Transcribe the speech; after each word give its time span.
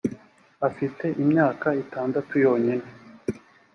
afite 0.67 1.05
imyaka 1.23 1.67
itandatu 1.83 2.33
yonyine. 2.45 2.87